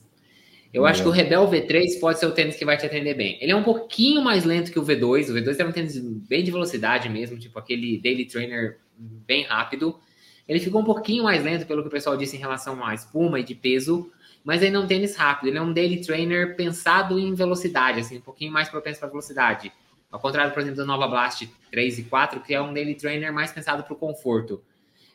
[0.74, 3.38] Eu acho que o Rebel V3 pode ser o tênis que vai te atender bem.
[3.42, 5.30] Ele é um pouquinho mais lento que o V2.
[5.30, 10.00] O V2 é um tênis bem de velocidade mesmo, tipo aquele daily trainer bem rápido.
[10.48, 13.40] Ele ficou um pouquinho mais lento, pelo que o pessoal disse em relação à espuma
[13.40, 14.12] e de peso,
[14.44, 15.48] mas ele é um tênis rápido.
[15.48, 19.72] Ele é um daily trainer pensado em velocidade, assim, um pouquinho mais propenso para velocidade.
[20.12, 23.34] Ao contrário, por exemplo, da Nova Blast 3 e 4, que é um daily trainer
[23.34, 24.64] mais pensado para o conforto.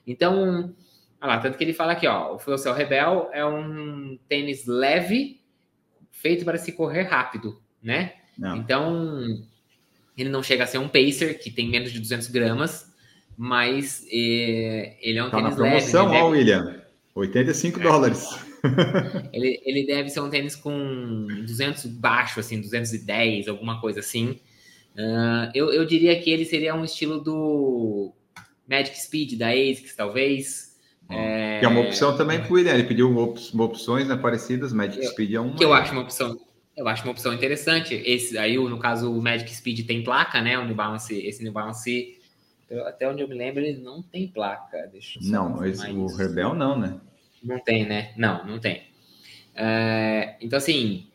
[0.07, 0.75] Então,
[1.21, 5.41] olha lá, tanto que ele fala aqui, ó, o Fuel Rebel é um tênis leve,
[6.11, 8.15] feito para se correr rápido, né?
[8.37, 8.57] Não.
[8.57, 9.25] Então,
[10.19, 12.90] ele não chega a ser um pacer, que tem menos de 200 gramas,
[13.37, 16.19] mas é, ele é um tá tênis na promoção, leve.
[16.19, 16.39] Ó, deve...
[16.39, 16.83] William,
[17.15, 17.83] 85 é.
[17.83, 18.51] dólares.
[19.33, 24.39] ele, ele deve ser um tênis com 200 baixo, assim, 210, alguma coisa assim.
[24.95, 28.13] Uh, eu, eu diria que ele seria um estilo do
[28.69, 30.77] Magic Speed da ASICS, talvez.
[31.09, 31.59] É...
[31.59, 32.75] Que é uma opção também para o William.
[32.75, 35.57] Ele pediu op opções né, parecidas, Magic eu, Speed é uma.
[35.57, 36.39] Que eu acho uma opção.
[36.77, 37.95] Eu acho uma opção interessante.
[37.95, 40.59] Esse aí, no caso, o Magic Speed tem placa, né?
[40.59, 42.20] O New Balance, esse New Balance,
[42.87, 44.89] até onde eu me lembro, ele não tem placa.
[44.93, 47.01] Deixa eu não, esse, o Rebel não, né?
[47.43, 48.13] Não tem, né?
[48.17, 48.83] Não, não tem.
[49.55, 51.11] É, então, assim,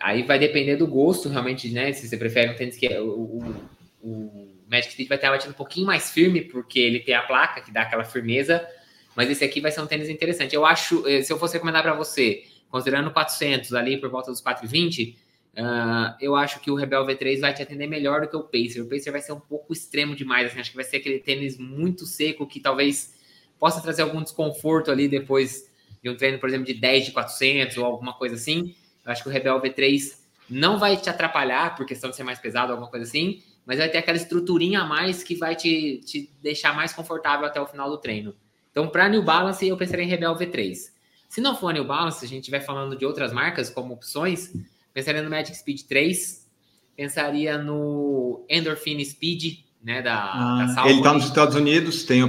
[0.00, 1.92] Aí vai depender do gosto, realmente, né?
[1.92, 3.70] Se você prefere um tênis que é o, o,
[4.02, 7.60] o Magic Speed vai estar batendo um pouquinho mais firme, porque ele tem a placa
[7.60, 8.66] que dá aquela firmeza,
[9.14, 10.54] mas esse aqui vai ser um tênis interessante.
[10.54, 14.40] Eu acho, eh, se eu fosse recomendar para você, considerando 400 ali por volta dos
[14.40, 15.18] 420,
[15.54, 18.80] uh, eu acho que o Rebel V3 vai te atender melhor do que o Pacer.
[18.80, 21.58] O Pacer vai ser um pouco extremo demais, assim, acho que vai ser aquele tênis
[21.58, 23.14] muito seco que talvez
[23.58, 25.70] possa trazer algum desconforto ali depois
[26.02, 28.74] de um treino, por exemplo, de 10 de 400 ou alguma coisa assim.
[29.04, 32.38] Eu acho que o Rebel V3 não vai te atrapalhar por questão de ser mais
[32.38, 36.30] pesado, alguma coisa assim, mas vai ter aquela estruturinha a mais que vai te, te
[36.42, 38.34] deixar mais confortável até o final do treino.
[38.70, 40.90] Então, para New Balance, eu pensaria em Rebel V3.
[41.28, 44.52] Se não for New Balance, a gente estiver falando de outras marcas como opções,
[44.92, 46.48] pensaria no Magic Speed 3,
[46.96, 52.22] pensaria no Endorphin Speed, né, da, ah, da Ele está nos Estados Unidos, tem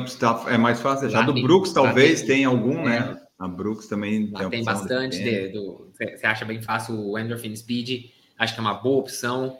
[0.47, 2.97] é mais fácil, já do Brooks talvez tem, tem algum, né?
[2.97, 3.21] é, né?
[3.41, 5.17] A Brooks também tem, tem bastante.
[5.17, 8.11] De, do, você acha bem fácil o Endorphin Speed.
[8.37, 9.57] Acho que é uma boa opção.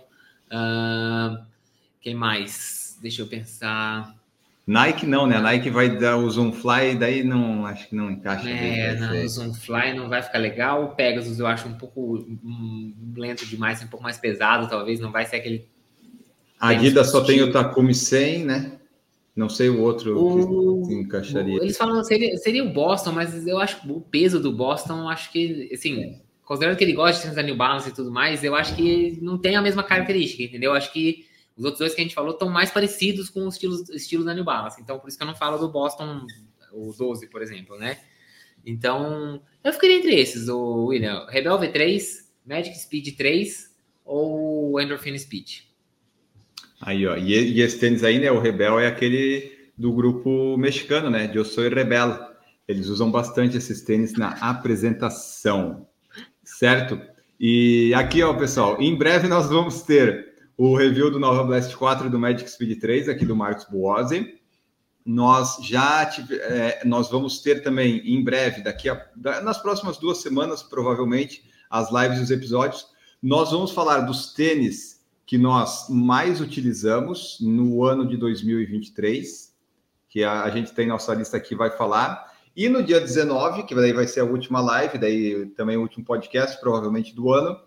[0.52, 1.44] Uh,
[2.00, 3.00] quem mais?
[3.02, 4.16] Deixa eu pensar.
[4.66, 5.38] Nike não, né?
[5.38, 8.50] A Nike vai dar o Zoom Fly, daí não acho que não encaixa.
[8.50, 10.84] É, não, o Zoom Fly não vai ficar legal.
[10.84, 15.12] O Pegasus eu acho um pouco um, lento demais, um pouco mais pesado, talvez não
[15.12, 15.68] vai ser aquele.
[16.60, 18.72] A Adidas só tem o Takumi 100, né?
[19.36, 20.88] Não sei o outro o...
[20.88, 21.56] que encaixaria.
[21.56, 25.70] Eles falam seria, seria o Boston, mas eu acho o peso do Boston, acho que,
[25.74, 29.18] assim, considerando que ele gosta de tentar New Balance e tudo mais, eu acho que
[29.22, 30.72] não tem a mesma característica, entendeu?
[30.72, 31.26] Eu acho que
[31.62, 34.34] os outros dois que a gente falou estão mais parecidos com os estilos, estilos da
[34.34, 34.82] New Balance.
[34.82, 36.26] Então, por isso que eu não falo do Boston,
[36.74, 38.00] o 12, por exemplo, né?
[38.66, 41.28] Então, eu ficaria entre esses, o William.
[41.30, 42.02] Rebel V3,
[42.44, 45.60] Magic Speed 3 ou Endorphin Speed.
[46.82, 47.16] Aí, ó.
[47.16, 48.32] E, e, esse tênis aí, né?
[48.32, 51.28] O Rebel é aquele do grupo mexicano, né?
[51.28, 52.18] De Eu Sou Rebel.
[52.68, 55.88] Eles usam bastante esses tênis na apresentação,
[56.44, 57.00] certo?
[57.40, 62.10] E aqui, ó, pessoal, em breve nós vamos ter o review do Nova Blast 4
[62.10, 64.40] do Magic Speed 3, aqui do Marcos Buozzi.
[65.06, 69.08] Nós já tive, é, nós vamos ter também em breve, daqui a,
[69.44, 72.88] nas próximas duas semanas, provavelmente, as lives e os episódios.
[73.22, 79.56] Nós vamos falar dos tênis que nós mais utilizamos no ano de 2023,
[80.10, 82.32] que a, a gente tem nossa lista aqui, vai falar.
[82.56, 86.04] E no dia 19, que daí vai ser a última live, daí também o último
[86.04, 87.58] podcast, provavelmente do ano,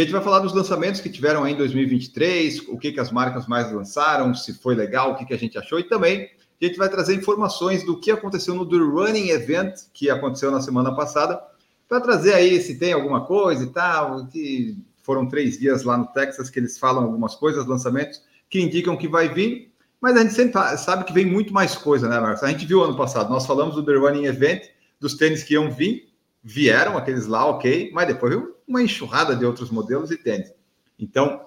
[0.00, 3.46] a gente vai falar dos lançamentos que tiveram em 2023, o que, que as marcas
[3.46, 6.78] mais lançaram, se foi legal, o que, que a gente achou, e também a gente
[6.78, 11.42] vai trazer informações do que aconteceu no The Running Event, que aconteceu na semana passada,
[11.88, 16.06] para trazer aí se tem alguma coisa e tal, que foram três dias lá no
[16.06, 20.34] Texas que eles falam algumas coisas, lançamentos que indicam que vai vir, mas a gente
[20.34, 22.42] sempre sabe que vem muito mais coisa, né, Marcos?
[22.42, 24.62] A gente viu ano passado, nós falamos do The Running Event,
[25.00, 26.11] dos tênis que iam vir,
[26.42, 30.52] vieram aqueles lá, ok, mas depois uma enxurrada de outros modelos e tênis.
[30.98, 31.40] Então,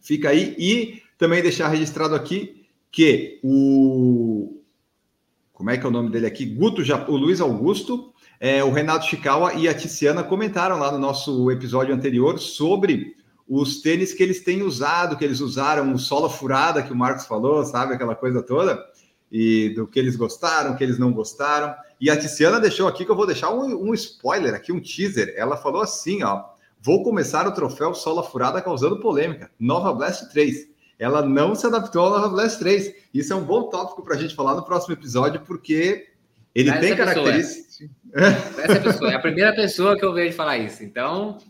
[0.00, 4.54] fica aí e também deixar registrado aqui que o
[5.52, 6.46] como é que é o nome dele aqui?
[6.46, 11.50] Guto, o Luiz Augusto é, o Renato Chikawa e a Tiziana comentaram lá no nosso
[11.50, 13.16] episódio anterior sobre
[13.48, 17.26] os tênis que eles têm usado, que eles usaram, o sola furada que o Marcos
[17.26, 17.94] falou, sabe?
[17.94, 18.78] Aquela coisa toda.
[19.32, 21.74] E do que eles gostaram, que eles não gostaram.
[22.00, 25.34] E a Tiziana deixou aqui que eu vou deixar um, um spoiler aqui, um teaser.
[25.36, 26.44] Ela falou assim, ó.
[26.80, 29.50] Vou começar o troféu Sola Furada causando polêmica.
[29.58, 30.68] Nova Blast 3.
[30.96, 32.94] Ela não se adaptou à Nova Blast 3.
[33.12, 36.06] Isso é um bom tópico para a gente falar no próximo episódio, porque
[36.54, 37.88] ele Essa tem características.
[38.58, 40.82] Essa pessoa é a primeira pessoa que eu vejo falar isso.
[40.82, 41.38] Então.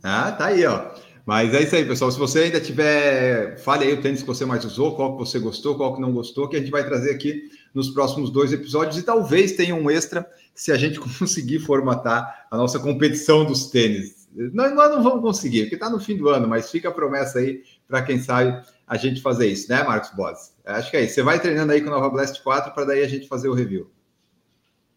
[0.00, 0.92] Ah, tá aí, ó.
[1.26, 2.10] Mas é isso aí, pessoal.
[2.12, 5.40] Se você ainda tiver, fale aí o tênis que você mais usou, qual que você
[5.40, 8.98] gostou, qual que não gostou, que a gente vai trazer aqui nos próximos dois episódios
[8.98, 14.26] e talvez tenha um extra se a gente conseguir formatar a nossa competição dos tênis.
[14.52, 17.38] Nós, nós não vamos conseguir, porque está no fim do ano, mas fica a promessa
[17.38, 20.56] aí para quem sabe a gente fazer isso, né, Marcos Boss?
[20.64, 21.14] Acho que é isso.
[21.14, 23.54] Você vai treinando aí com o Nova Blast 4 para daí a gente fazer o
[23.54, 23.88] review.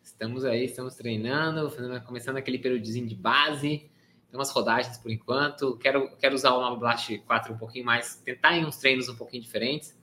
[0.02, 1.72] Estamos aí, estamos treinando,
[2.08, 3.92] começando aquele períodozinho de base.
[4.32, 5.78] Tem umas rodagens por enquanto.
[5.78, 9.16] Quero, quero usar o Nova Blast 4 um pouquinho mais, tentar em uns treinos um
[9.16, 9.96] pouquinho diferentes,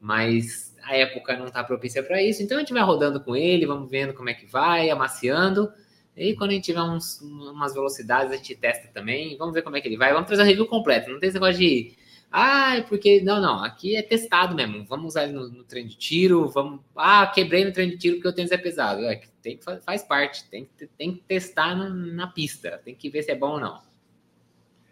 [0.00, 2.42] mas a época não está propícia para isso.
[2.42, 5.72] Então a gente vai rodando com ele, vamos vendo como é que vai, amaciando.
[6.16, 9.36] E quando a gente tiver uns, umas velocidades, a gente testa também.
[9.38, 10.12] Vamos ver como é que ele vai.
[10.12, 11.10] Vamos trazer a review completa.
[11.10, 11.94] Não tem esse negócio de
[12.30, 13.20] ah, é porque.
[13.20, 13.64] Não, não.
[13.64, 14.84] Aqui é testado mesmo.
[14.84, 16.48] Vamos usar ele no, no treino de tiro.
[16.48, 16.80] Vamos.
[16.94, 19.04] Ah, quebrei no treino de tiro porque o tênis é pesado.
[19.04, 20.44] É, tem faz parte.
[20.48, 22.80] Tem tem que testar na, na pista.
[22.84, 23.80] Tem que ver se é bom ou não.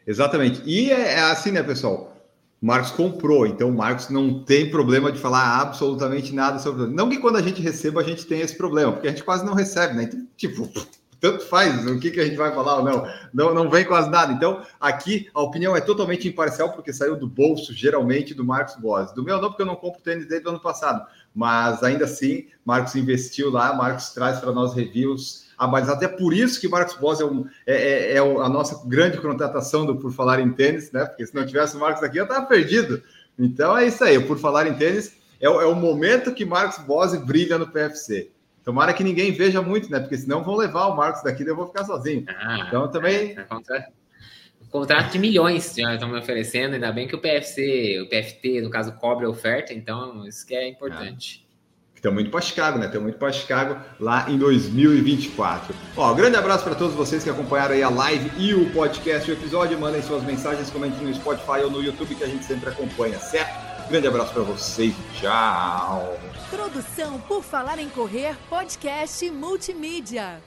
[0.04, 0.62] Exatamente.
[0.64, 2.17] E é, é assim, né, pessoal?
[2.60, 6.88] Marcos comprou, então o Marcos não tem problema de falar absolutamente nada sobre.
[6.88, 9.46] Não que quando a gente receba a gente tenha esse problema, porque a gente quase
[9.46, 10.04] não recebe, né?
[10.04, 10.68] Então, tipo,
[11.20, 13.08] tanto faz o que, que a gente vai falar ou não.
[13.32, 13.54] não.
[13.54, 14.32] Não vem quase nada.
[14.32, 19.12] Então, aqui a opinião é totalmente imparcial, porque saiu do bolso, geralmente, do Marcos Boas.
[19.12, 21.06] Do meu não, porque eu não compro tênis desde o ano passado.
[21.34, 26.02] Mas ainda assim, Marcos investiu lá, Marcos traz para nós reviews abalizados.
[26.02, 29.84] É por isso que Marcos Boas é, um, é, é, é, a nossa grande contratação
[29.84, 31.04] do Por Falar em Tênis, né?
[31.04, 33.02] Porque se não tivesse o Marcos aqui, eu estava perdido.
[33.38, 37.18] Então é isso aí, Por Falar em Tênis é, é o momento que Marcos Bose
[37.18, 38.30] brilha no PFC.
[38.64, 39.98] Tomara que ninguém veja muito, né?
[39.98, 42.24] Porque senão vão levar o Marcos daqui e eu vou ficar sozinho.
[42.28, 43.34] Ah, então também.
[43.36, 43.88] É, é
[44.70, 48.70] contrato de milhões já estão me oferecendo, ainda bem que o PFC, o PFT, no
[48.70, 51.47] caso, cobre a oferta, então isso que é importante.
[51.98, 52.86] Estão muito para Chicago, né?
[52.86, 55.74] Estão muito para Chicago lá em 2024.
[55.96, 59.34] Ó, grande abraço para todos vocês que acompanharam aí a live e o podcast, o
[59.34, 59.76] episódio.
[59.76, 63.90] Mandem suas mensagens, comentem no Spotify ou no YouTube que a gente sempre acompanha, certo?
[63.90, 64.94] Grande abraço para vocês.
[65.18, 66.16] Tchau.
[66.50, 70.40] Produção por Falar em Correr, podcast multimídia.